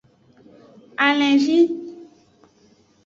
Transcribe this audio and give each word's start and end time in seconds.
Alenvi. 1.07 1.59